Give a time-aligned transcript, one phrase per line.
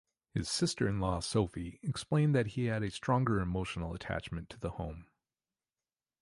[0.33, 5.05] His sister-in-law Sophie explained that he had a stronger emotional attachment to the home.